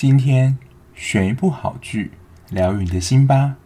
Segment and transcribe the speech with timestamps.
[0.00, 0.56] 今天
[0.94, 2.12] 选一部好剧，
[2.50, 3.56] 疗愈你的心吧。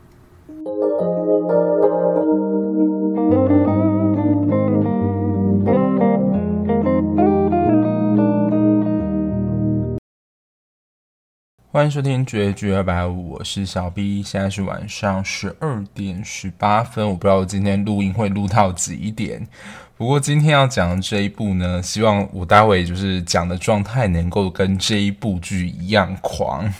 [11.73, 19.49] 欢迎收听绝绝二百五，我是小 B，现在是晚上十二点十八分，我不知道今天录音会录到几点。
[19.97, 26.71] 不过今天要讲的这一部呢，希望我待会就是讲的状态能够跟这一部剧一样狂，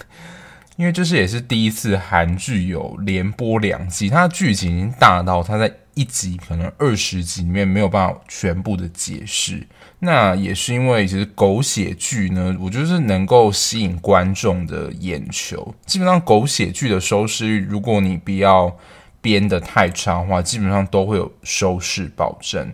[0.83, 9.65] 因为这是也是第一次韩剧有连播两季，它的剧情已经大到它在一集可能二十集里面没有办法全部的解释。
[10.01, 15.73] 那也是因为其实狗血剧呢，我觉得是能够吸引观众的眼球。
[15.87, 18.77] 基本上狗血剧的收视率，如果你不要
[19.21, 22.73] 编得太差的话，基本上都会有收视保证。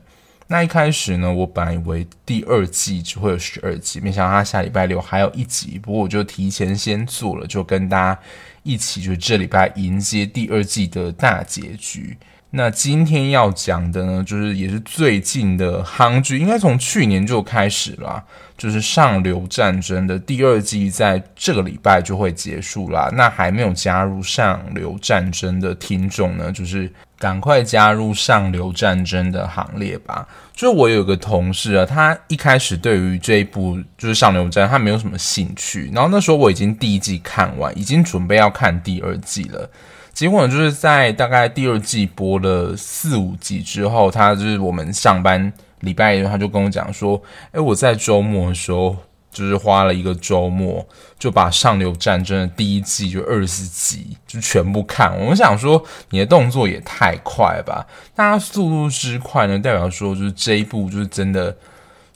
[0.51, 5.79] 那一开始呢，我本来以为第二季只会有十二集，没想到它下礼拜六还有一集。
[5.79, 8.21] 不过我就提前先做了，就跟大家
[8.63, 12.17] 一起，就这礼拜迎接第二季的大结局。
[12.51, 18.25] 那今天要讲的呢，就是也是最近的韩剧，应该从去年就开始了，
[18.57, 23.11] 就是《上流战争》的第二季，在这个礼拜就会结束啦。
[23.13, 30.29] 那还没有加入《上流战争》的听众呢，就是赶快加入《上流战争》的行列吧。
[30.55, 35.91] 就我有个同事啊，他一开始对于这一部就是《上流战》，他没有什么兴趣。
[35.93, 39.69] 然后那时候我已经第一季看完，已经准备要看第二季了。
[40.13, 47.23] 结果，就是在大概第二季播了四五集之后，他就是我们上班礼拜一，他就跟我讲说
[47.53, 48.97] ：“诶，我在周末的时候，
[49.31, 50.87] 就是花了一个周末，
[51.19, 57.87] 就把《上流战争》的第一季就二十集就全部看。”我想说，你的动作也太快吧？
[58.17, 61.57] 那速度之快呢，代表说就是这一部就是真的。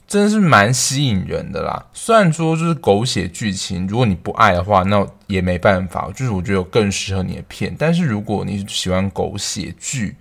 [0.05, 6.11] 真的是蛮吸引人的啦，虽然说就是狗血剧情，如果你不爱的话，那也没办法。
[6.13, 10.15] 就是我觉得有更适合你的片，但是如果你喜欢狗血剧，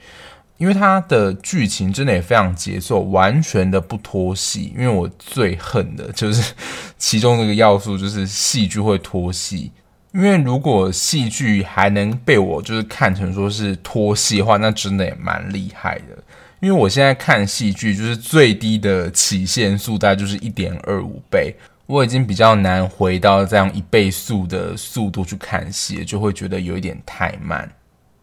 [0.62, 4.72] 因为它的剧情真的也非常节奏，完全的不拖戏。
[4.78, 6.54] 因为我最恨的就是
[6.96, 9.72] 其中这个要素，就是戏剧会拖戏。
[10.14, 16.16] 因为如果戏剧还能被我就是看成说是拖戏的话，那真的也蛮厉害的。
[16.60, 21.52] 因为我现在看戏剧，就是最低的起限速大概就是一点二五倍，
[21.86, 27.68] 我已经比较难回到这样一倍速的速度去看戏，就会觉得有一点太慢。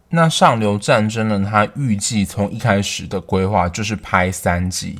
[0.10, 1.48] 那上流战争呢？
[1.50, 5.00] 它预计从一开始的规划就是拍三季，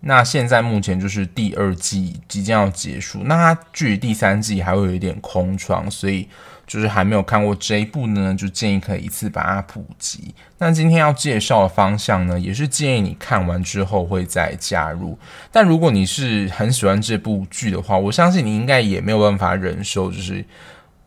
[0.00, 6.28] 那现在目前就是第二季即将要结束，那它距离第三季还会有一点空窗，所以。
[6.70, 10.32] 就是还没有看过这一部呢，就建议可以一次把它普及。
[10.58, 15.18] 那今天要介绍的方向呢，也是建议你看完之后会再加入。
[15.50, 20.44] 但如果你是很喜欢这部剧的话，我相信你应该也没有办法忍受，就是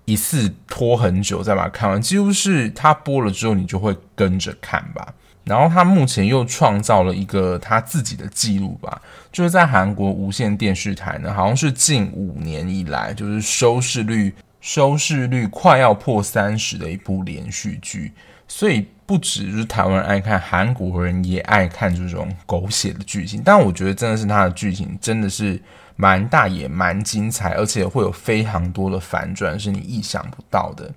[0.05, 2.01] 一次拖很久再把它看完。
[2.01, 5.13] 几乎是它播了之后，你就会跟着看吧。
[5.43, 14.33] 然后他目前又创造了一个他自己的记录吧，就是在韩国无线电视台呢，好像是近五年以来就是收视率。
[14.61, 18.13] 收视率快要破三十的一部连续剧，
[18.47, 23.41] 所以不只是台湾人爱看，韩国人也爱看这种狗血的剧情。
[23.43, 25.61] 但我觉得真的是它的剧情真的是
[25.95, 30.91] 蛮大也蛮精彩，而且会有非常多的反转是你意想不到的。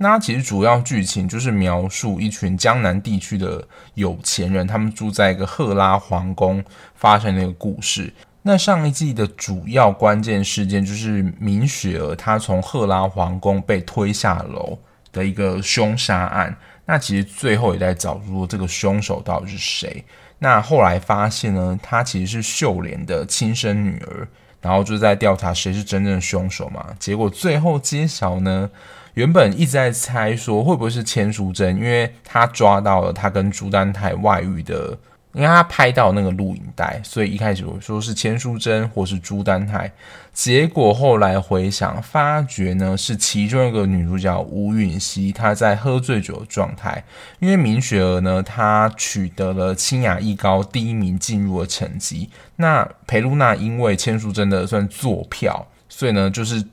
[0.00, 6.64] 那其实主要剧情就是描述一群江南地区的有钱人，他们住在一个赫拉皇宫
[6.94, 8.12] 发生的一个故事。
[8.42, 14.78] 那上一季的主要关键事件就是明雪儿她从赫拉皇宫被推下楼
[15.12, 16.56] 的一个凶杀案。
[16.86, 20.02] 那其实最后也在找出这个凶手到底是谁。
[20.38, 24.28] 那后来发现呢，她其实是秀莲的亲生女儿。
[24.60, 26.86] 然后就在调查谁是真正的凶手嘛。
[26.98, 28.70] 结果最后揭晓呢，
[29.14, 34.98] 原本一直在猜说会不会是千淑珍，因为他抓到了他跟朱丹泰外遇的。
[35.38, 39.88] 因为他拍到那个录影带，所以一开始我说是千书珍或是朱丹泰，
[40.32, 47.04] 结果后来回想发觉呢，是其中一个女主角吴允熙，她在喝醉酒的状态。
[47.38, 56.64] 因为明雪儿呢，她取得了清雅艺高第一名进入的成绩，那裴露娜因为千书真的算坐票，所以呢就是。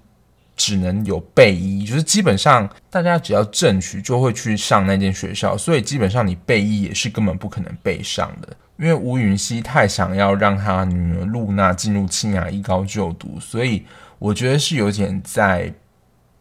[0.55, 8.55] 只能有备一，就是基本上大家只要正取就会去上那间学校，所以基本上你备一也是根本不可能备上的。
[8.77, 13.83] 因为吴允熙太想要让他女儿露娜进入清雅一高就读，所以
[14.19, 15.73] 我觉得是有点在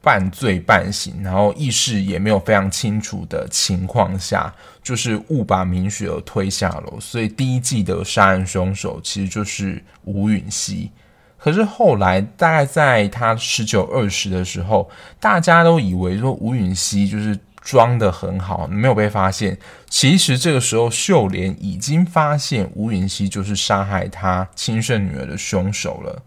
[0.01, 4.53] 半醉半醒，然后意识也没有非常清楚的情况下，
[4.83, 6.99] 就是误把明雪儿推下楼。
[7.01, 10.91] 所以第一季的杀人凶手其实就是吴允熙。
[11.45, 14.89] 可是后来大概在他十九二十的时候，
[15.21, 19.59] 大家都以为说吴允熙就是装的很好，没有被发现。
[19.91, 26.23] 其实这个时候秀莲已经发现吴允熙就是杀害他亲生女儿的凶手了。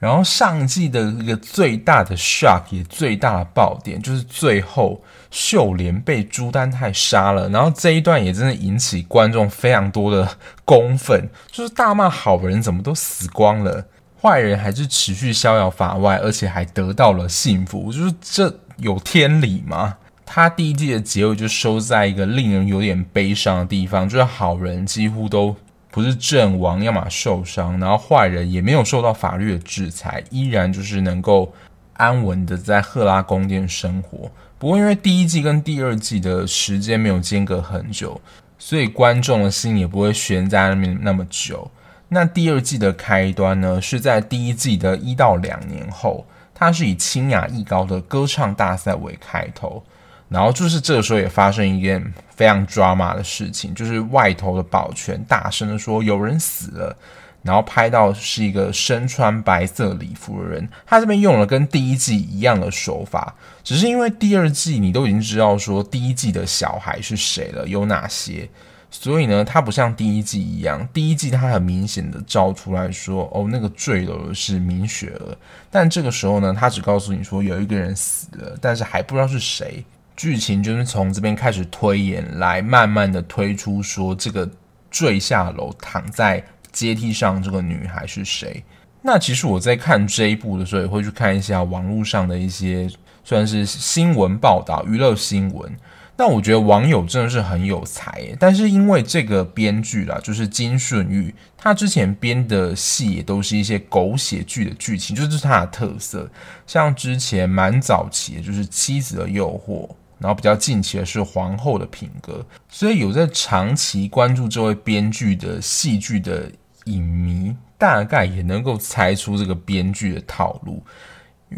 [0.00, 5.00] 然后上季的一个最大的 shock 也最大的爆点，就是最后
[5.30, 7.48] 秀莲被朱丹泰杀了。
[7.50, 13.86] 然后这一段也真的引起观众非常多的公愤，就是大骂好人怎么都死光了，
[14.22, 19.96] 坏人还是持续逍遥法外，而且还得到了幸福，就是这有天理吗？
[20.24, 25.56] 他第一季的结尾就收在一个令人有点悲伤的地方，就是好人几乎都。
[25.94, 31.52] 不是阵亡，要么受伤，然后坏人也没有受到法律的制裁，依然就是能够
[31.92, 34.30] 安稳的在赫拉宫殿生活。
[34.58, 38.18] 不过因为第一季跟第二季的时间没有间隔很久，
[38.58, 41.70] 所以观众的心也不会悬在那边那么久。
[42.12, 49.82] 那第二季的开端呢，是在第一季的一到两年后，它是以清雅艺高的歌唱大赛为开头。
[50.28, 56.96] 然后就是这个时候也发生一件非常 drama 的事情，就是外头的保全大声的说有人死了，
[57.42, 68.48] 然后拍到是一个身穿白色礼服的人，他这边用了跟第一季一样的手法，只是因为第二季你都已经知道说第一季的小孩是谁了，有哪些，
[68.94, 75.36] 所以呢，它不像第一季一样，第一季它很明显的照出来说哦，那个坠楼的是明雪儿，
[75.70, 79.82] 但这个时候呢，它只告诉你说有一个人死了，但是还不知道是谁。
[80.14, 84.48] 剧情就是从这边开始推演，来慢慢的推出说这个
[84.90, 88.62] 坠下楼躺在阶梯上这个女孩是谁。
[89.00, 92.88] 那其实我在看这一部的时候，也会去看一下网络上的一些
[93.24, 95.74] 算是新闻报道、娱乐新闻。
[96.16, 106.30] 那我觉得网友真的是很有才，但是因为这个编剧啦，就是金顺玉，他之前编的戏也都是一些狗血剧的剧情，就是他的特色。
[106.66, 109.88] 像之前蛮早期的，就是《妻子的诱惑》。
[110.18, 116.48] 然后比较近期的是皇后的品格，所以有在长期关注这位编剧的戏剧的
[116.84, 120.80] 影迷，大概也能够猜出这个编剧的套路。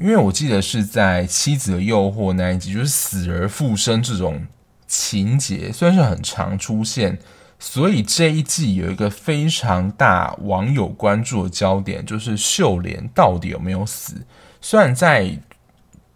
[0.00, 4.46] 因为我记得是在《妻子的诱惑》那一集，就是死而复生这种
[4.86, 7.18] 情节，算是很常出现。
[7.58, 14.14] 所以这一季有一个非常大网友关注的焦点，就是秀莲到底有没有死？
[14.60, 15.38] 虽然在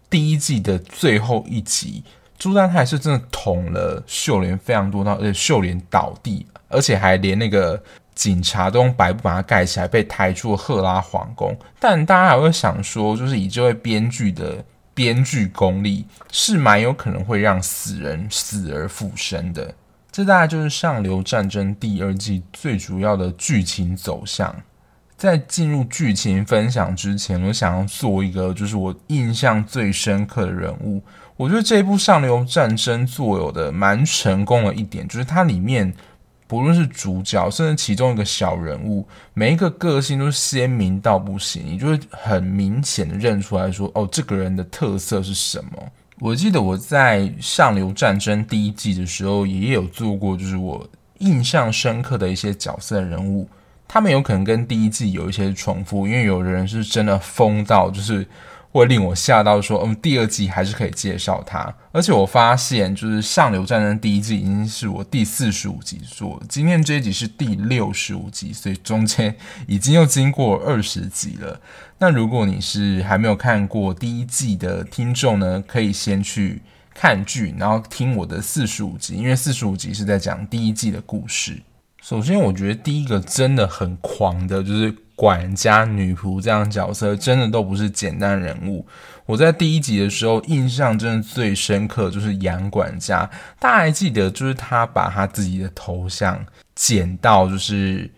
[0.09, 2.03] 第一季的最后一集。
[2.37, 7.83] 朱丹泰是真的捅了秀莲非常多刀，而且秀莲倒地，而且还连那个
[8.19, 11.57] 警察都用白布把它盖起来，被抬出了赫拉皇宫。
[11.79, 14.61] 但大家还会想说，就是以这位编剧的
[14.93, 19.73] 编剧功力，是蛮有可能会让死人死而复生的。
[20.11, 24.53] 这大概就是《上流战争》第二季最主要的剧情走向。
[25.15, 31.01] 在进入剧情分享之前，我想要做一个，就是我印象最深刻的人物。
[31.37, 35.93] 我觉得这一部《上流战争》做有的蛮成功的一点，就是它里面
[36.49, 45.71] 不论是主角，甚至其中一个小人物，每一个个性都鲜明到不行，你就会很明显的认出来说，哦，这个人的特色是什么。
[46.17, 53.47] 我记得我在《上流战争》第一季的时候，也有做过，就是我印象深刻的一些角色人物，
[53.87, 58.27] 他们有可能跟第一季有一些重复，因为有的人是真的疯到就是。
[58.71, 61.73] 会令我吓到，说，嗯，第二季还是可以介绍他。
[61.91, 69.35] 而且我发现，就是《上流战争》第一季已经是我第四十五集做，今天这一集是第六十五集，所以中间
[69.67, 71.59] 已经又经过二十集了。
[71.97, 76.61] 那如果你是还没有看过第一季的听众呢，可以先去
[76.93, 81.59] 看剧，然后听我的四十五集，因为四十五集是在讲第一季的故事。
[82.01, 84.95] 首先，我觉得第一个真的很狂的，就是。
[85.19, 88.87] 管家、女仆这样角色真的都不是简单人物。
[89.25, 93.29] 我在第一集的时候印象真的最深刻就是杨管家，
[93.59, 98.09] 大家还记得，就是他把他自己的头像剪到就是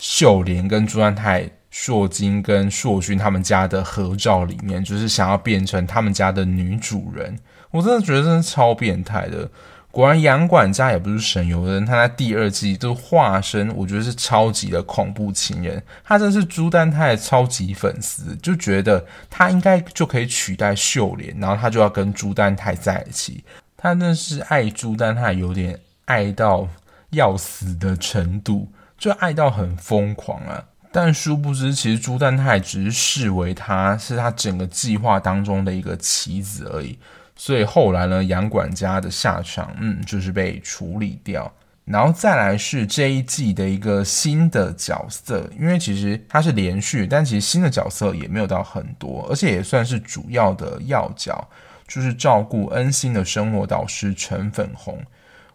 [0.00, 7.38] 秀莲跟朱安泰、硕金跟硕勋他们家的合照里面，就是想要变成他们家的女主人。
[7.70, 9.48] 我真的觉得真的超变态的。
[9.90, 11.84] 果然，杨管家也不是省油的人。
[11.84, 15.82] 他在第二季就化身，我觉得是超级的恐怖情人。
[16.04, 23.42] 他真是朱丹泰超级粉丝，就觉得他应该就可以取代秀莲，然后他就要跟朱丹泰在一起。
[23.76, 26.68] 他真是爱朱丹泰，有点爱到
[27.10, 30.62] 要死的程度，就爱到很疯狂啊！
[30.92, 36.98] 但殊不知，其实朱丹泰只是视为他是他整个计划当中的一个棋子而已。
[37.40, 41.50] 所以后来呢，杨管家的下场，嗯，就是被处理掉。
[41.84, 51.48] 然后再来是这一季的一个新的角色，因为其实它是连续，但其实新的角色也没有到很多，而且也算是主要的要角，
[51.86, 54.98] 就是照顾恩星的生活导师陈粉红。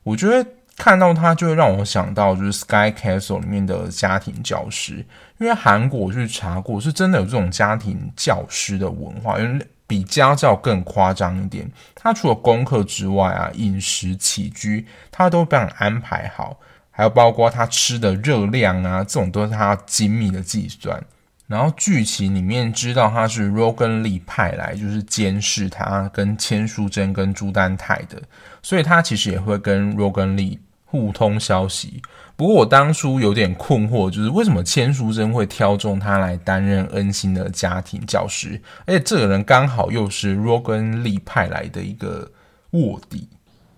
[0.04, 5.06] 我觉得看到他就会让我想到就是《Sky Castle》里面的家庭教师，
[5.38, 9.68] 因为韩国我去查过，是真的有这种家庭教师的文化，因为。
[9.86, 16.58] 比家教更夸张一点，他除了功课之外啊，饮食起居他都帮你安排好，
[16.90, 21.04] 还有包括他吃的热量啊，这种都是他精密的计算。
[21.46, 28.20] 然后剧情里面知道他是 Rogan Lee 派来，就是监视他跟千书真跟朱丹泰的，
[28.64, 32.02] 所以他其实也会跟 Rogan Lee 互通消息。
[32.36, 42.32] 不过我当初有点困惑，就是为什么千书真会挑中他来担任恩心的家庭教师，而且这个人刚好又是 Rogan Lee 派来的一个
[42.72, 43.30] 卧底，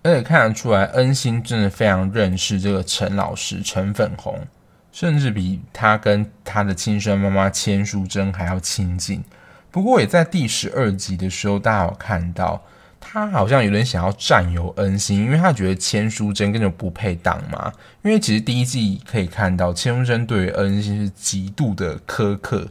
[0.03, 4.39] 而且看得出来恩心真的非常认识这个陈老师陈粉红，
[4.91, 9.21] 甚至比他跟他的亲生妈妈千书真还要亲近。
[9.69, 12.63] 不过也在第十二集的时候，大家有看到。
[13.11, 17.71] 他好像有点想要占有恩星，因为他觉得千书真根本不配当嘛。
[18.03, 22.67] 因为其实第一季可以看到，千书真对于恩星是极度的苛刻，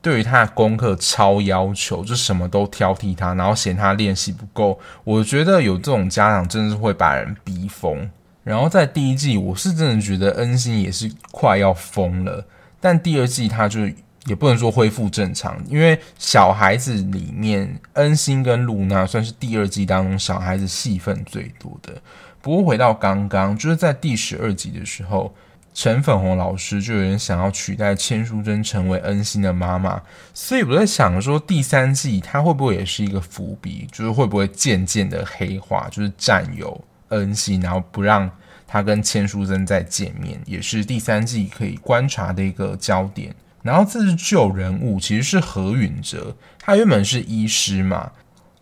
[0.00, 4.78] 对于他的功课超要求，就什么都挑剔他，然后嫌他练习不够。
[5.04, 8.10] 我觉得有这种家长真的是会把人逼疯。
[8.44, 12.46] 然后在第一季，我是真的觉得恩星也是快要疯了，
[12.80, 13.80] 但第二季他就。
[14.26, 22.00] 也不能说恢复正常，因为小孩子里面，恩星跟露娜算是第二季当中小孩子戏份最多的。
[22.40, 25.34] 不过回到刚刚，就是在第十二集的时候，
[25.74, 30.00] 陈粉红老师就有人想要取代千书珍成为恩星的妈妈，
[30.32, 38.30] 所以我在想说，第三季他会不会也是一个伏笔，就是会不会渐渐的黑化，就是占有恩星，然后不让
[38.66, 43.34] 他跟千书珍再见面，也是第三季可以观察的一个焦点。
[43.62, 48.10] 然后这是旧人物，其实是何允哲，他原本是医师嘛，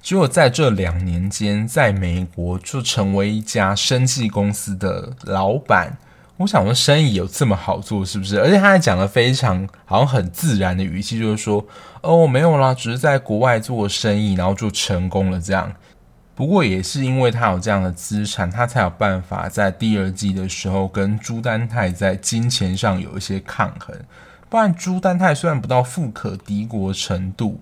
[0.02, 5.96] 结果在这两年间，在美国就成为一家生计公司的老板。
[6.36, 8.40] 我想说，生意有这么好做是不是？
[8.40, 11.62] 而且他还讲了非常好像很自然的语气，就是说，
[12.00, 15.70] 哦，没有啦，只是在国外做生意，然后就成功了这样。
[16.34, 23.94] 不过也是因为他有这样的资产，他才有办法在第二季的时候跟朱丹泰在金钱上有一些抗衡。
[24.50, 27.60] 不然，朱丹泰虽然不到富可敌国程度，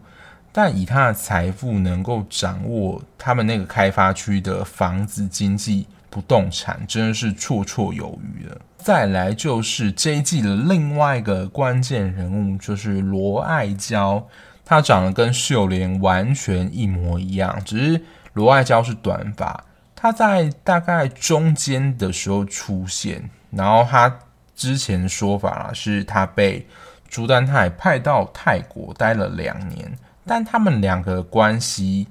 [0.50, 8.58] 但以他的财富，能够掌握他们那个开发区的房子经济、不动产，真的是绰绰有余了。
[8.78, 14.26] 再来就是这一季的另外一个关键人物，就是罗爱娇，
[14.64, 18.02] 她长得跟秀莲完全一模一样，只是
[18.32, 19.62] 罗爱娇是短发。
[19.94, 24.20] 她在大概中间的时候出现，然后她。
[24.58, 26.66] 之前说法，是他被
[27.08, 29.96] 朱丹泰派到泰国待了两年，
[30.26, 32.08] 但他们两个关系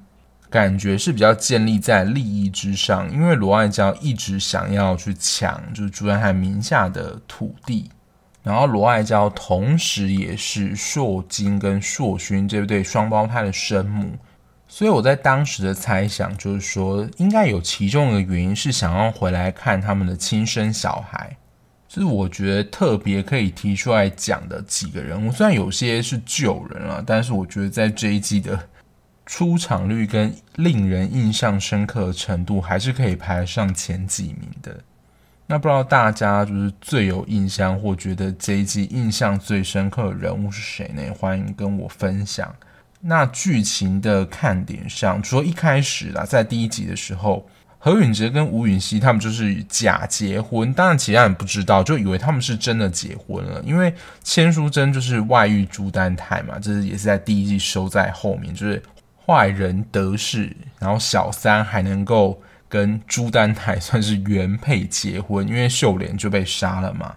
[0.49, 7.91] 感觉是比较建立在利益之上，因为罗爱娇一直想要去抢就是朱丹泰名下的土地，
[8.43, 14.13] 然后罗爱娇同时也是硕金跟硕勋这对双胞胎的生母，
[14.69, 21.35] 所以我在当时的猜想就是说，应该有其中的原因是想要回来看他们的亲生小孩。
[21.89, 28.59] 是我觉得特别可以提出来讲的几个人物，虽然有些是旧人啊，但是我觉得在这一季的
[29.25, 34.77] 出场率跟令人印象深刻的程度，还是可以排上前几名的。
[35.47, 41.01] 那不知道大家就是最有印象或觉得这一季印象最深刻的人物是谁呢？
[41.17, 42.53] 欢迎跟我分享。
[42.99, 47.47] 那剧情的看点上，除了一开始啦，在第一集的时候。
[47.79, 53.61] 何允哲跟吴允熙他们就是假结婚，当然其他人不知道，就以为他们是真的结婚了。
[53.63, 53.93] 因为
[54.23, 58.81] 千书珍就是外遇朱丹泰嘛，这是也是在第一季收在后面，就是
[59.25, 67.15] 坏人得势，然后小三还能够跟朱丹泰算是原配结婚，因为秀莲就被杀了嘛。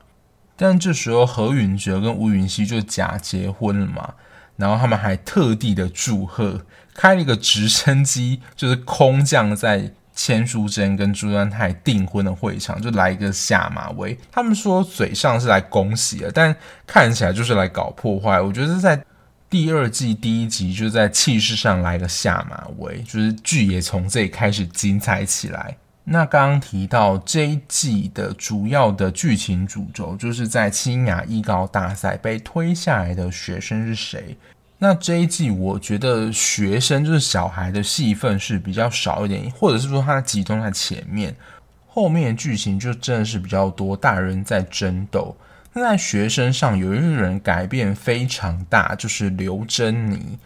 [0.56, 4.14] 但这时候何允哲跟吴允熙就假结婚了嘛，
[4.56, 9.92] 然后他们还特地的祝贺，开了一个直升机，就是空降在。
[10.22, 16.54] 千书珍跟朱丹泰订婚的会场就来一个下马威，他们说嘴上是来恭喜的，但
[16.86, 18.38] 看起来就是来搞破坏。
[18.38, 19.02] 我觉得在
[19.48, 25.74] 第二季第一集就在气势上来个下马威，就是剧也从这里开始精彩起来。
[26.04, 34.36] 那刚刚提到这一季的主要的剧情主轴，就是在清雅艺高大赛被推下来的学生是谁？
[34.82, 41.36] 那这一季，我觉得学生就是小孩的戏份是比较少一点，或者是说他集中在前面，
[41.86, 45.36] 后面剧情就真的是比较多大人在争斗。
[45.74, 50.38] 那在学生上有一个人改变非常大，就是刘珍妮。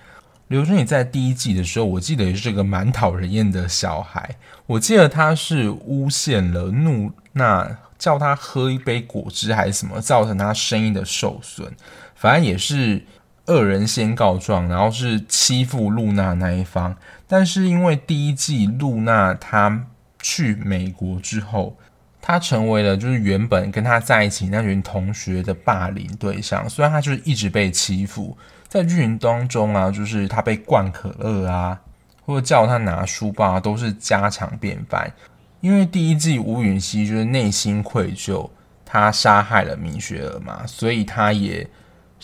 [0.49, 4.35] 刘珍妮在第一季的时候，我记得也是个蛮讨人厌的小孩。
[4.67, 11.73] 我记得他是诬陷了怒娜，叫他喝一杯果汁还是什么，造成他声音的受损。
[12.17, 13.01] 反正也是
[13.47, 16.97] 恶人先告状，然后是欺负露娜那一方。
[17.27, 19.87] 但是因为第一季露娜她
[20.21, 21.77] 去美国之后，
[22.21, 28.37] 她成为了就是原本跟她在一起那群同学的霸凌对象，虽然她就是一直被欺负，
[28.69, 31.79] 在剧情当中啊，就是她被灌可乐啊，
[32.25, 35.13] 或者叫她拿书包啊，都是家常便饭。
[35.61, 38.49] 因为第一季吴允熙就是内心愧疚，
[38.85, 41.67] 她杀害了米雪儿嘛，所以她也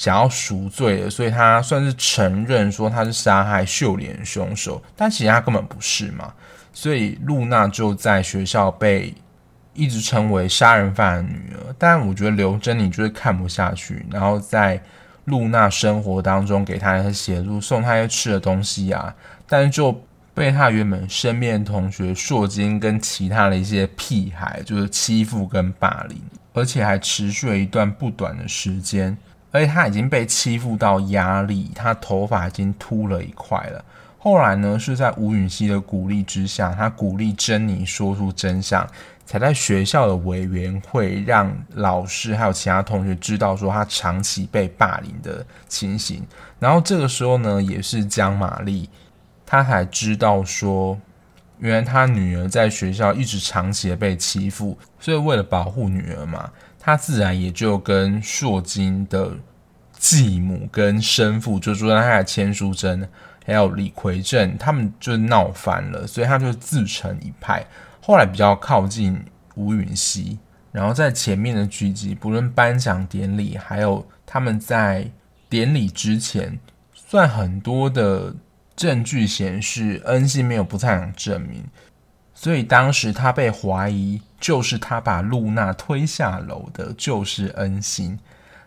[0.01, 6.33] 想要赎罪的，所以他算是承认说他是杀害秀莲凶手，但其实他根本不是嘛，
[6.73, 9.15] 所以露娜就在学校被。
[9.73, 14.79] 一直成为杀人犯的女儿，但我觉得刘珍你就是看不下去，然后在
[15.27, 19.15] 露娜生活当中给她一些协助，送她一些吃的东西啊，
[19.47, 20.05] 但是就
[20.35, 26.21] 被她原本身边的同学硕金跟其他的一些屁孩就是欺负跟霸凌，
[26.53, 29.17] 而且还持续了一段不短的时间，
[29.51, 33.85] 而且他已经被欺负到压力，他头发已经秃了一块了。
[34.19, 38.87] 后来呢，是在吴允熙的鼓励之下，他鼓励珍妮说出真相。
[39.25, 46.27] 才在学校的委员会让老师还有其他同学知道说他长期被霸凌的情形，
[46.59, 48.91] 然后这个时候呢，也是江玛丽，
[49.47, 50.99] 他才知道说，
[51.61, 56.51] 原来他女儿在学校一直长期的被欺负，所以为了保护女儿嘛，
[56.83, 59.37] 他自然也就跟硕金的
[59.93, 63.07] 继母跟生父，就说他的千书珍
[63.45, 67.67] 还有李奎正，他们就闹翻了，所以他就自成一派。
[68.01, 69.23] 后来比较靠近
[69.57, 70.39] 吴允熙，
[70.73, 75.11] 然后在前面的剧集，不论颁奖典礼，还有他们在
[75.51, 76.59] 典礼之前，
[76.95, 78.35] 算很多的
[78.75, 81.63] 证据显示恩熙没有不在场证明，
[82.35, 88.19] 所以当时他被怀疑就是他把露娜推下楼的，就是恩熙。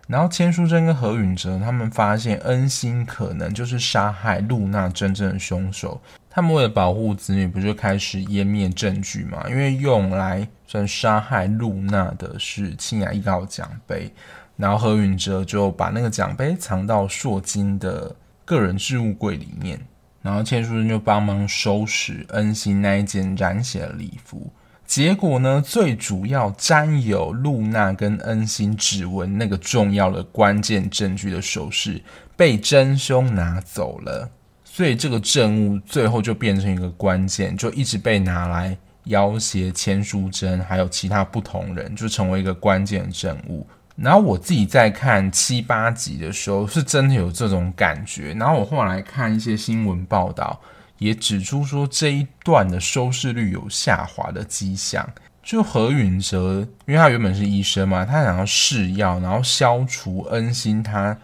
[0.07, 5.99] 然后千书珍跟何允哲他们发现恩熙可能就是杀害露娜真正的凶手。
[6.29, 9.45] 他们为了保护子女，不就开始湮灭证据嘛？
[9.47, 14.11] 因为用来算杀害露娜的是清雅艺高奖杯，
[14.57, 19.79] 然后何允哲就把那个奖杯藏到硕金的个人置物柜里面，
[20.21, 24.51] 然后千书珍就帮忙收拾恩熙那一件染血的礼服。
[24.93, 31.99] 结果呢，最主要沾有露娜跟恩星指纹那个重要的关键证据的首饰
[32.37, 34.29] 被真凶拿走了。
[34.63, 43.65] 所以这个证物最后就变成一个关键，就一直被拿来要挟千书珍，还有其他不同人，就成为一个关键证物。
[43.95, 48.31] 然后我自己在看七八集的时候，是真的有这种感觉。
[48.33, 50.61] 然后我后来看一些新闻报道，
[50.97, 55.07] 也指出说这一段的收视率有下滑的迹象。
[55.41, 61.17] 就何允哲，因为他原本是医生嘛，他想要试药，然后消除恩心他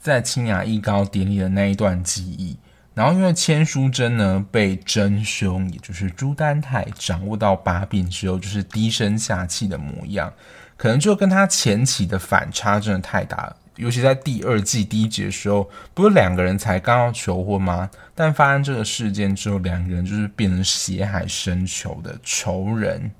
[0.00, 2.56] 在清雅艺高典礼的那一段记忆。
[2.94, 10.32] 然后，因为千书珍呢被真凶，也就是朱丹泰掌握到把柄之后，就是低声下气的模样，
[10.78, 13.56] 可能就跟他前期的反差真的太大了。
[13.76, 17.88] 尤其在第二季第一集的时候，不是两个人才刚要求婚吗？
[18.14, 23.10] 但发生这个事件之后，两个人就是变成血海深仇的仇人。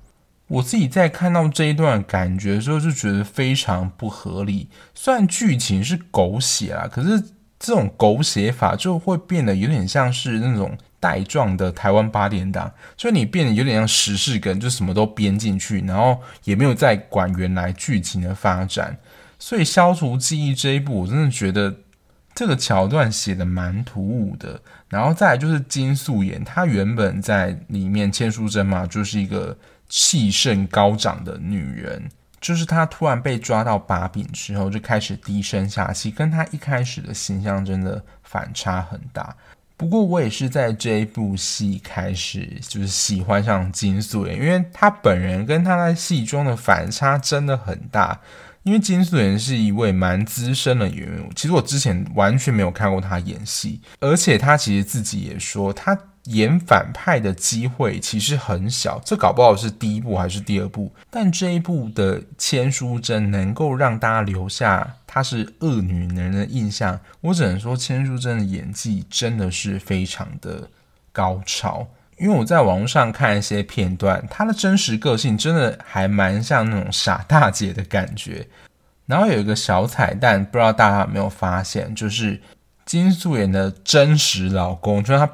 [0.47, 4.69] 我自己在看到这一段感觉的时候，就觉得非常不合理。
[4.93, 7.23] 虽然剧情是狗血啊，可是。
[7.59, 18.95] 这种狗血法就会变得有点像是那种带状的台湾八点档，就你变得有点像时事梗，就什么都编进去，然后也没有再管原来剧情的发展。
[19.39, 21.75] 所以消除记忆这一部，我真的觉得
[22.33, 24.61] 这个桥段写的蛮突兀的。
[24.89, 29.57] 然后再来就是金素妍，她原本在里面千书珍嘛，就是一个
[29.89, 32.09] 气盛高涨的女人。
[32.39, 39.35] 就是他突然被抓到把柄之后，就开始低声下气，跟他一开始的形象真的反差很大。
[39.75, 48.19] 不过我也是在这一部戏开始就是喜欢上金素妍，因为她本人跟她在戏中的反差真的很大。
[48.67, 55.97] 因为金素妍是一位蛮资深的演员，其实我之前完全没有看过她演戏，而且她其实自己也说她。
[56.27, 60.91] 演反派的机会其实很小，这搞不好是第一部还是第二部。
[61.09, 70.69] 但这一部的千书珍能够让大家留下她是恶女人的印象，我只能说千书珍的演技真的是非常的
[71.13, 71.87] 高超。
[72.17, 78.47] 因为我在网络上看一些片段，她的真实个性真的还蛮像那种傻大姐的感觉。
[79.05, 82.41] 然后有一个小彩蛋，不知道大家有没有发现，就是
[82.85, 85.31] 金素妍的真实老公，就是她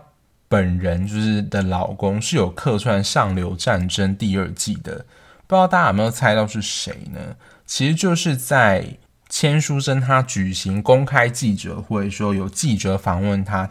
[0.48, 5.06] 本人就是的老公，是有客串《上流战争》第二季的。
[5.48, 7.20] 不知道大家有没有猜到是谁呢？
[7.66, 8.86] 其实就是在
[9.30, 13.70] 千书真她举行公开记者会的时候，有记者访问她。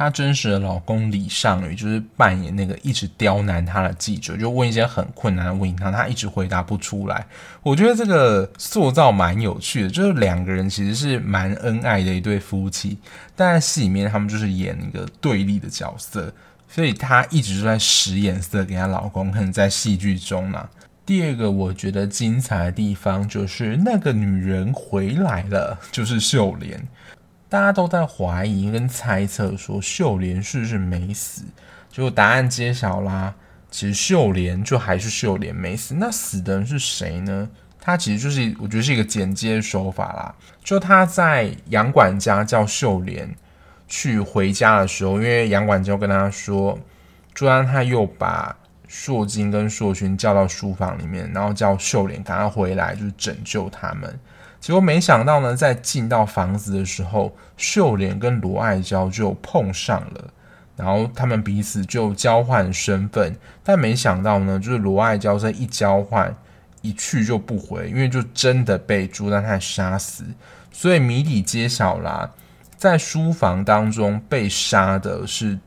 [0.00, 7.26] 她真实的老公李尚宇就是扮演那个一直刁难她的记者，就问一些很困难的问题，她她一直回答不出来。
[7.62, 12.96] 我觉得这个塑造蛮有趣的，就是两个人其实是蛮恩爱的一对夫妻，
[13.36, 16.32] 但在戏里面他们就是演一个对立的角色，
[16.66, 20.66] 所以她一直都在使眼色给她老公，可能在戏剧中嘛。
[21.04, 26.82] 第二个我觉得精彩的地方就是那个女人回来了，就是秀莲。
[27.50, 31.42] 大家都在怀疑跟猜测说秀莲是不是没死，
[31.90, 33.34] 结果答案揭晓啦，
[33.72, 35.92] 其实秀莲就还是秀莲没死。
[35.96, 37.48] 那死的人是谁呢？
[37.80, 40.32] 他其实就是我觉得是一个剪接手法啦。
[40.62, 43.28] 就他在杨管家叫秀莲
[43.88, 46.78] 去回家的时候，因为杨管家跟他说，
[47.34, 54.16] 朱安他又把硕金跟硕勋叫到书房里面，然后叫秀莲赶快回来，就是拯救他们。
[54.60, 60.24] 结果没想到呢，在进到房子的时候，秀莲跟罗爱娇就碰上了，
[60.76, 66.36] 然后他们彼此就交换身份，但没想到呢，就是罗爱娇这一交换，
[66.82, 70.24] 一去就不回，因为就真的被朱丹泰杀死，
[70.70, 72.30] 所以谜底揭晓啦，
[72.76, 75.58] 在书房当中被杀的是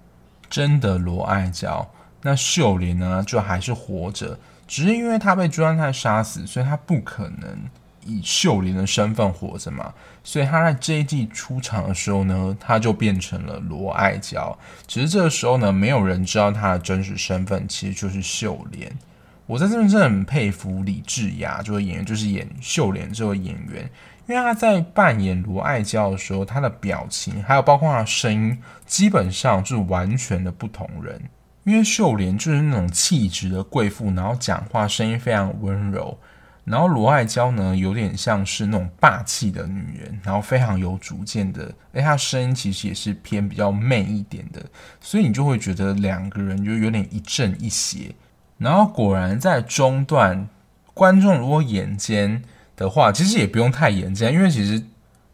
[0.50, 1.90] 真的罗爱娇，
[2.22, 7.58] 那秀莲呢就还是活着，只是因为他被朱丹泰杀死，所以他不可能。
[8.06, 14.58] 以秀莲的身份活着嘛，所以他在这一季出场的时候呢，他就变成了罗爱娇。
[14.88, 18.92] 只是这个时候呢，没有人知道他的真实身份其实就是秀莲。
[19.46, 23.90] 我在这边真的很佩服李智雅这个演员，就是演秀莲这个演员，
[24.26, 31.22] 因为他在扮演罗爱娇的时候，他的表情还有包括他声音，基本上就是完全的不同人。
[31.66, 36.18] 因为秀莲就是那种气质的贵妇，然后讲话声音非常温柔。
[36.66, 44.66] 然后罗爱娇呢，有点像是那种霸气的女人，然后非常有主见的，诶，她声音其实也是偏比较媚一点的，
[45.02, 48.16] 所以你就会觉得两个人就有点一正一邪。
[48.58, 50.48] 然后果然在中段，
[50.94, 52.42] 观众如果眼尖
[52.78, 54.82] 的话，其实也不用太眼尖，因为其实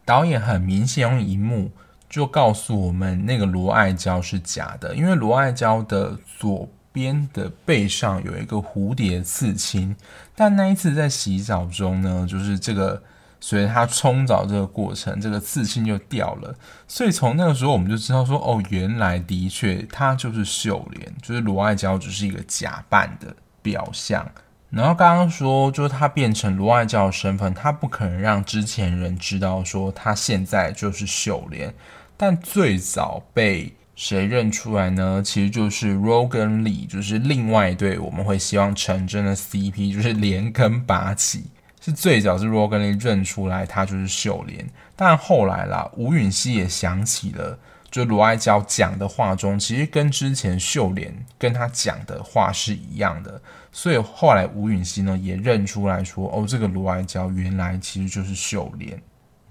[0.04, 1.70] 导演很明显用一幕
[2.10, 9.96] 就告诉我们那个罗爱娇是假的，因为罗爱娇的左边的背上有一个蝴蝶刺青，
[10.36, 13.02] 但那一次在洗澡中呢，就是这个
[13.40, 16.56] 随着他冲澡这个过程，这个刺青就掉了。
[16.88, 24.30] 所以从那个时候我们就知道说，哦，原来的确他就是秀莲，就是罗爱娇只是一个假扮的表象。
[24.70, 31.74] 然后刚刚说，就是他变成罗爱娇的身份，他不可能让之前人知道说他现在就是秀莲，
[32.18, 33.74] 但最早被。
[34.02, 35.22] 谁认出来呢？
[35.22, 41.48] 其实就是 Ro 跟李，就是另外一对我们会希望成真的 CP，就是莲跟拔起，
[41.82, 47.60] 是最早是 Ro 跟李认出来他就是秀莲，但后来啦，吴允熙也想起了，
[47.92, 53.42] 就罗爱娇讲的话中，其实跟之前秀莲跟他讲的话是一样的，
[53.74, 58.98] 所以后来吴允熙呢也认出来说，哦，这个罗爱娇原来其实就是秀莲。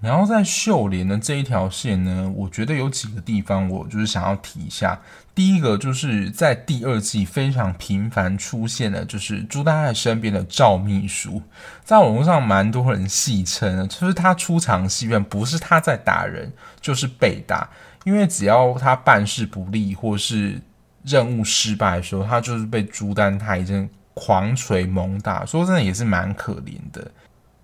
[0.01, 4.99] 然后在秀莲的这一条线呢，我觉得有几个地方我就是想要提一下。
[5.35, 11.41] 第一个就是在第二季非常频繁出现的，就是朱丹泰身边的赵秘书，
[11.83, 17.69] 在网络上蛮多人戏称的，就是他出场戏份不是他在打人，就是被打，
[18.03, 20.59] 因为只要他办事不利或是
[21.03, 27.09] 任务失败的时候，他就是被朱丹泰一阵狂锤猛打，说真的也是蛮可怜的。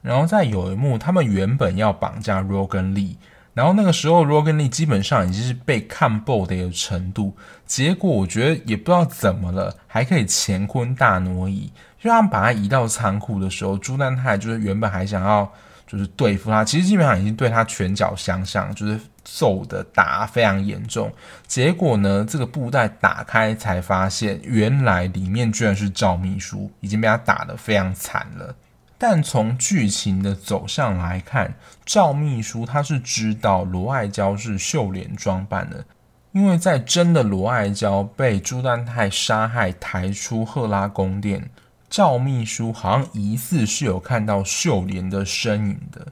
[0.05, 3.17] 然后在有一幕，他们原本要绑架 Ro 跟李，
[3.55, 15.51] 然后那个时候 Ro 跟李基本上已经是被看爆的一个程度，结果我觉得也不知道怎么了，还可以乾坤大挪移，就他们把他移到仓库的时候，朱丹泰就是原本还想要
[15.87, 21.11] 就是对付他，其实基本上已经对他拳脚相向，就是揍的打非常严重，
[21.47, 28.55] 结果呢，这个布袋打开才发现，原来里面居然是赵秘书，已经被他打得非常惨了。
[28.97, 31.53] 但从剧情的走向来看，
[31.85, 35.85] 赵秘书他是知道罗爱娇是秀莲装扮的，
[36.31, 41.49] 因为在真的罗爱娇被朱丹泰杀害抬出赫拉宫殿，
[41.89, 46.07] 赵秘书好像疑似是有看到秀莲的身影的，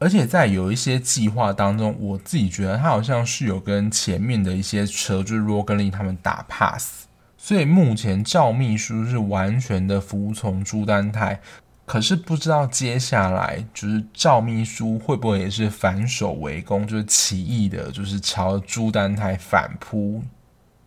[0.00, 7.06] 而且在有一些计划当中，我自己觉得他好像是有跟前面的一些车，就是罗根利他们打 pass。
[7.38, 11.40] 所以目前赵秘书是完全的服从朱丹泰。
[11.86, 20.20] 可是不知道接下来就是赵秘书会不会也是反守围攻，就是起义的，就是朝朱丹泰反扑。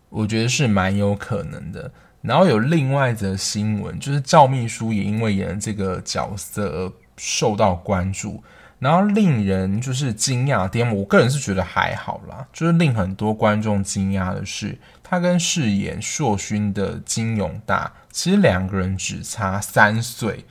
[0.09, 1.89] 我觉得是蛮有可能的。
[2.21, 8.43] 然后有另外一则新闻，就是赵秘书也因为演了这个角色而受到关注。
[8.77, 12.45] 然后令人就是惊讶点，我个人是觉得还好啦。
[12.51, 20.45] 就是令很多观众惊讶的是，他跟饰演硕勋的金永大，其实两个人只差三岁。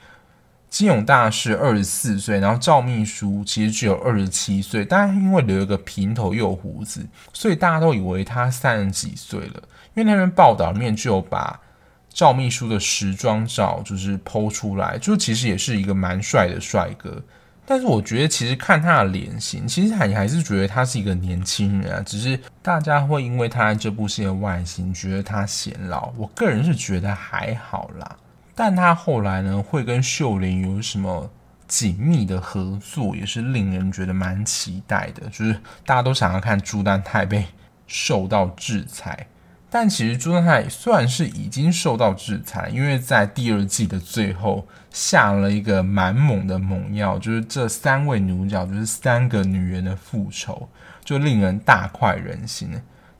[0.69, 9.63] 金永大是二十四岁，然后赵秘书其实只有二十七岁，但因为留一个平头又胡子，所以大家都以为他三十几岁了。
[9.95, 11.59] 因为那篇报道里面就有把
[12.07, 17.21] 赵秘书的时装照就是剖出来，就其实也是一个蛮帅的帅哥。
[17.65, 26.13] 但是我觉得其实看他的脸型，其实还还是觉得他是一个年轻人啊，只是大家会因为他这部戏的外形觉得他显老。
[26.15, 28.17] 我个人是觉得还好啦。
[28.59, 31.31] 但他后来呢，会跟秀莲有什么
[31.65, 35.29] 紧密的合作，也是令人觉得蛮期待的。
[35.29, 35.53] 就是
[35.85, 37.45] 大家都想要看朱丹泰被
[37.87, 39.27] 受到制裁，
[39.69, 50.67] 但其实朱丹泰虽然是已经受到制裁，因为在第二季的最后下了一个蛮猛的猛药，就是这三位女主角就是三个女人的复仇，
[51.05, 52.69] 就令人大快人心。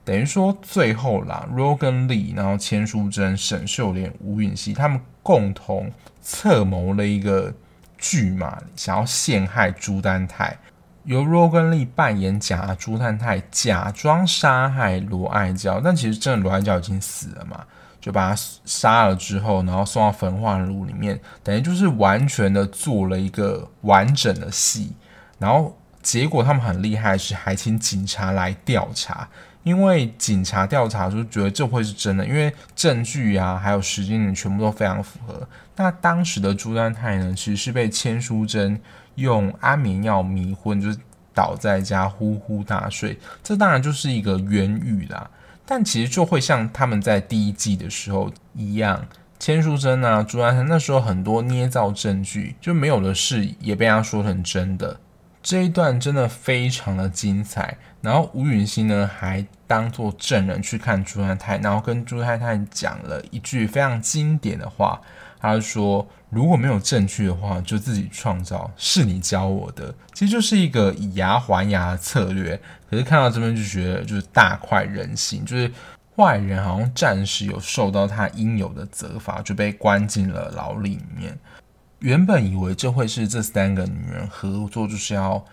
[0.03, 7.53] 等于说最后啦，Rogan Lee，然后千书珍、沈秀莲、吴允熙他们共同策谋了一个
[7.97, 10.57] 剧嘛，想要陷害朱丹泰。
[11.05, 17.63] 由罗根利扮演假朱丹泰，假装杀害罗爱娇，但其实真的罗爱娇已经死了嘛，
[17.99, 24.93] 就把他杀了之后，然后送到焚化炉里面，等于就是完全的做了一个完整的戏。
[25.39, 29.27] 然后结果他们很厉害，是还请警察来调查。
[29.63, 35.47] 因为警察调查就觉得这会是真的，因为证据啊，还有时间点全部都非常符合。
[35.75, 38.79] 那当时的朱丹泰呢，其实是被千书真
[39.15, 40.97] 用安眠药迷昏，就是
[41.33, 43.17] 倒在家呼呼大睡。
[43.43, 45.29] 这当然就是一个冤狱啦。
[45.65, 49.05] 但其实就会像他们在第一季的时候一样，
[49.39, 54.99] 千书真啊，朱丹泰那时候很多捏造证据就没有的事，也被他说成真的。
[55.41, 64.99] 这一段真的非常的精彩，然后吴允熙呢还当作证人去看朱太太，然后跟朱太太讲了一句非常经典的话，
[65.39, 72.59] 他说如果没有证据的话，就自己创造，是你教我的，其实就是一个以牙还牙的策略。
[72.89, 75.71] 可是看到这边就觉得就是大快人心，就是
[76.15, 81.37] 坏人好像暂时有受到他应有的责罚，就被关进了牢里面。
[81.99, 85.45] 原本以为这会是这三个女人合作，就是要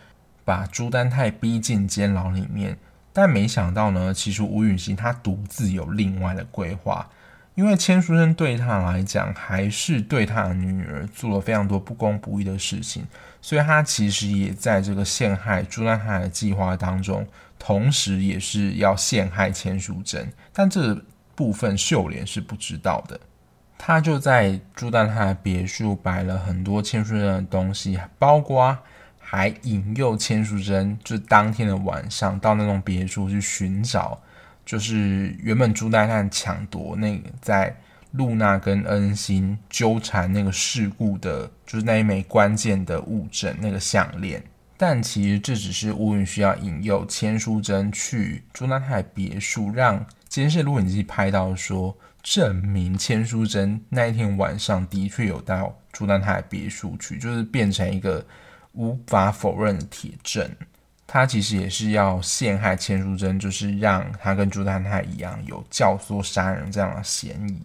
[0.45, 2.79] 把朱丹泰逼进监牢里面，
[3.13, 7.09] 但没想到呢，其实吴允熙她独自有另外的规划，
[7.57, 13.05] 因为千书真对她来讲，还是对她的女儿做了非常多不公不义的事情，
[13.43, 17.27] 所以她其实也在这个陷害朱丹泰的计划当中，
[17.59, 21.03] 同时也是要陷害千书珍，但这
[21.35, 23.19] 部分秀莲是不知道的。
[23.79, 28.77] 他就在朱丹泰的别墅摆了很多千书真的东西，包括
[29.19, 34.21] 还引诱千书真，就是当天的晚上到那栋别墅去寻找，
[34.65, 37.77] 就是原本朱丹泰抢夺那个在
[38.13, 44.43] 露娜跟恩星纠缠那个事故的，就是那一枚关键的物证那个项链，
[44.77, 51.97] 但其实这只是乌云需要引诱千书真去朱丹泰别墅，让监视录影机拍到说。
[52.27, 58.27] 证明千书真那一天晚上的确有到朱丹泰别墅去，就是变成一个
[58.73, 60.51] 无法否认的铁证。
[61.07, 67.61] 他其实也是要陷害千书真，就是让他跟朱丹泰一样有教唆杀人这样的嫌疑。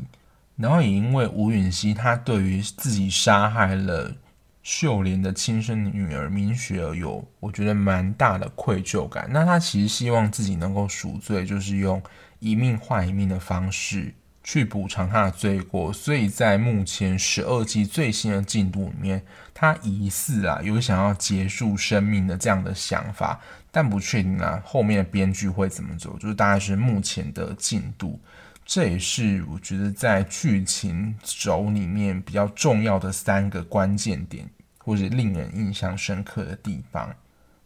[0.58, 4.14] 然后也因为吴允熙他对于自己杀害了
[4.62, 9.28] 秀莲的亲生女儿明雪儿有我觉得蛮大的愧疚感。
[9.32, 12.00] 那他其实希望自己能够赎罪，就是用
[12.38, 14.14] 一命换一命的方式。
[14.52, 23.40] 去补偿他的罪过，所以在目前十二季最新的进度里面，他疑似啊有想要结束生命的这样的想法，
[23.72, 28.20] 但不确定啊后面的编剧会怎么走，就是大概是目前的进度。
[28.66, 34.46] 这也是我觉得在剧情轴里面比较重要的三个关键点，
[34.80, 37.16] 或者令人印象深刻的地方。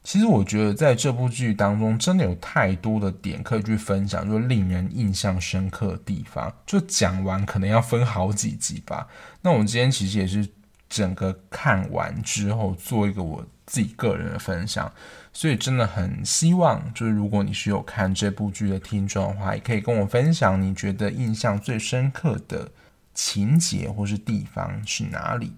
[0.06, 6.54] 其实我觉得在这部剧当中，真的有太多的点可以去分享，就令人印象深刻的地方。
[6.63, 9.08] 就讲完可能要分好几集吧。
[9.41, 10.48] 那我们今天其实也是
[10.88, 14.94] 整个看完之后做一个我自己个人的分享，
[15.34, 22.70] 所以真的很希望，就是如果你是有看这部剧的听众的话，也可以跟我分享你觉得印象最深刻的
[23.15, 25.56] 情节或是地方是哪里。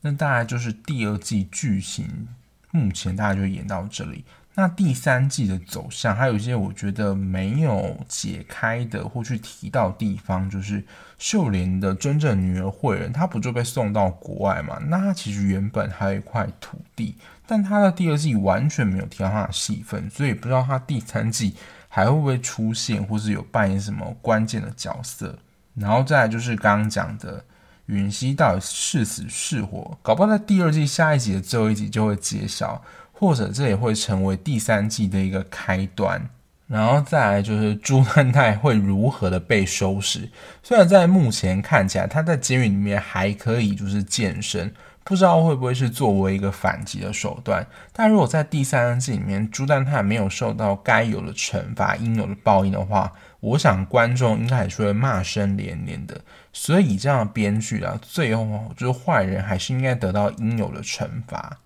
[0.00, 2.28] 那大概就是第二季剧情，
[2.74, 4.24] 目前大家就演到这里。
[4.56, 10.84] 那第三季的走向，还有一些我觉得没有解开的或去提到地方，就是
[11.18, 14.78] 秀莲的真正女儿惠仁，她不就被送到国外嘛？
[14.86, 21.54] 那她其实原本还有一块土地，但她的第二季完全没有提到她的戏份，所以不知道她第三季
[21.88, 25.36] 还会不会出现，或是有扮演什么关键的角色。
[25.74, 27.44] 然后再就是刚刚讲的
[27.86, 32.82] 云溪到底是死是活，搞不好在第二季下一集的最后一集就会揭晓。
[33.16, 36.20] 或者这也会成为第三季的一个开端，
[36.66, 40.28] 然后再来就是朱丹泰会如何的被收拾。
[40.64, 47.64] 虽然在目前看起来，他在监狱里面还可以就是健身，不知道会不会是作为一个反击的手段。
[47.92, 56.20] 但如果在第三季里面，朱丹泰没有受到该有的惩罚、应有的报应的话，我想观众应该也是会骂声连连的。
[56.56, 61.58] 所以以这样的编剧啊，最后就是坏人还是应该得到应有的惩罚。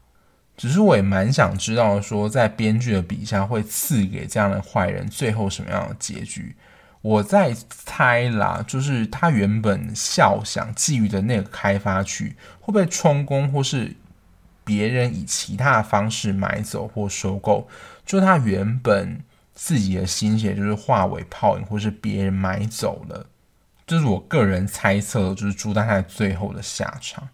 [0.57, 6.57] 只是我也蛮想知道，说在编剧的笔下会赐给这样的坏人最后什么样的结局？
[7.03, 13.95] 我在猜啦，就是他原本笑想觊觎的那个开发区会被充公，或是
[14.65, 17.69] 别人以其他的方式买走或收购，
[18.05, 19.23] 就他原本
[19.55, 23.27] 自己的心血就是化为泡影，或是别人买走了，
[23.89, 27.29] 就是我个人猜测，就是朱太太最后的下场。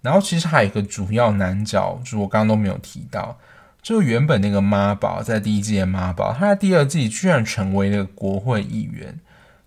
[0.00, 3.38] 然后其实还有一个主要男角，就是我刚刚都没有提到，
[3.82, 9.20] 就原本那个妈宝在第一季的妈宝，他在第二季居然成为了国会议员。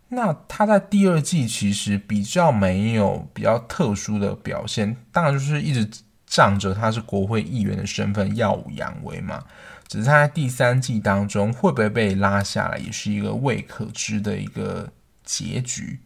[0.09, 5.87] 那他在第二季其实比较没有比较特殊的表现，当然就是一直
[6.25, 9.43] 仗着他是国会议员的身份耀武扬威嘛。
[9.87, 14.89] 只是他在第三季当中会不会被拉下来，也是一个未可知的一个
[15.23, 15.99] 结局。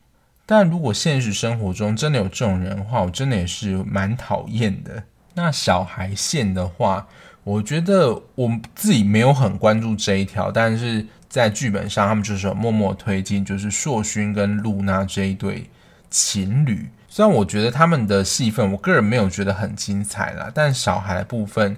[0.45, 5.03] 但如果现实生活中真的有这种人的话，我真的也是蛮讨厌的。
[5.33, 7.07] 那小孩线的话，
[7.43, 15.69] 我觉得我自己没有很关注这一条，但是在剧本上他们就是默默推进，就是硕勋跟露娜这一对
[16.09, 16.87] 情侣。
[17.09, 21.75] 虽然我觉得他们的戏份，我个人没有觉得很精彩啦，但小孩部分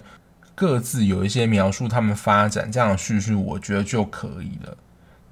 [0.54, 4.78] 各自有一些描述他们发展这样的叙述，我觉得就可以了。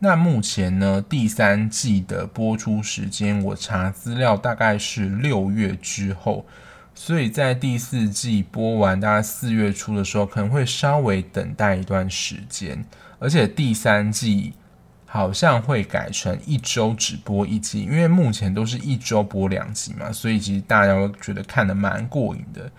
[0.05, 6.45] 那目前呢，第三季的播出时间，我查资料大概是六月之后，
[6.93, 12.85] 所以在第四季播完，大概四月初的时候，可能会稍微等待一段时间。
[13.17, 14.53] 而且第三季
[15.07, 22.71] 好像会改成一周只播一集，因为目前都是一周播两集嘛，所以其实大家会觉得看得蛮过瘾的。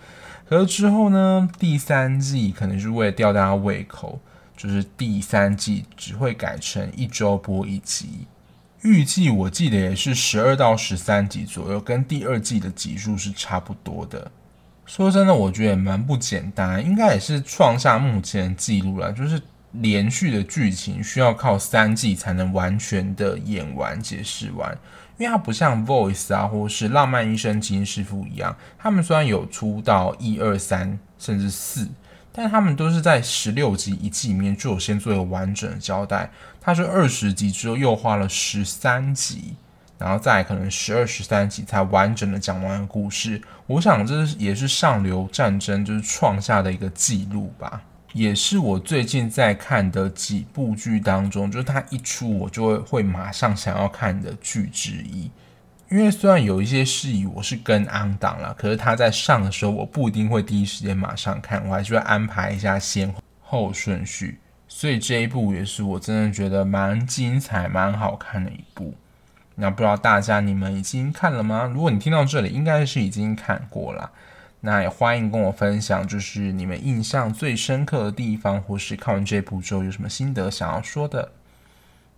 [0.47, 4.17] 可是之后呢，第三季可能是为了吊大家胃口。
[4.57, 8.25] 就是第三季只会改成一周播一集，
[8.81, 14.31] 预计我记得也是十二到十三集左右，跟第二季的集数是差不多的。
[14.87, 19.11] 说真的，我觉得也蛮不简单，应该也是创下目前的记录了。
[19.11, 19.39] 就是
[19.73, 24.75] 连续的剧情需要靠三季才能完全的演完解释完，
[25.19, 31.87] 因为它不像 Voice 啊，或是浪漫医生金师傅一样，他们虽然有出到一二三甚至四。
[32.37, 36.29] 但他们都是在十六集一季里面就有先做一个完整的交代，
[36.61, 39.55] 他是二十集之后又花了十三集，
[39.97, 43.41] 然后再可能十二十三集才完整的讲完故事。
[43.65, 47.81] 我想这也是上流战争就是创下的一个记录吧，
[48.13, 55.31] 也是我最近在看的几部剧当中，就是它一出我就会会马上想要看的剧之一。
[55.89, 64.39] 因为虽然有一些事宜我是跟安档了，可是他在上的时候，我不一定会第一时间马上看，我还是会安排一下先后顺序。
[64.67, 68.93] 所以这一部也是我真的觉得蛮精彩、蛮好看的一部。
[69.55, 71.71] 那不知道大家你们已经看了吗？
[71.73, 74.11] 如果你听到这里，应该是已经看过了。
[74.59, 81.31] 那也欢迎跟我分享，就是你们印象最深刻的地方，或是看完这部之后有什么心得想要说的。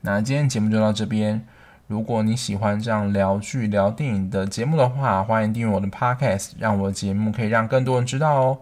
[0.02, 1.46] 那今天节目就到这边。
[1.90, 8.60] 如果你喜欢这样聊剧、聊电影的节目的话，欢迎订阅我的 Podcast，让我的节目可以让更多人知道哦。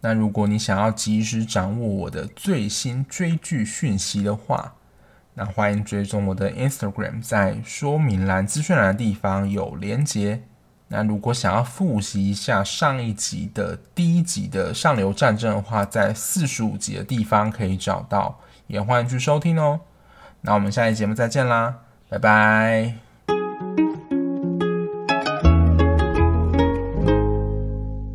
[0.00, 4.74] 那如果你想要及时掌握我的最新追剧讯息的话，
[5.34, 10.42] 那欢迎追踪我的 Instagram，在说明栏、资讯栏的地方有连结。
[10.88, 19.78] 那如果想要复习一下上一集的第一集的上流战争的话，在四十五集的地方可以找到，也欢迎去收听哦。
[20.40, 21.85] 那我们下期节目再见啦！
[22.16, 23.05] 拜拜。